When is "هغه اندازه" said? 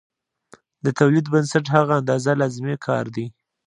1.75-2.31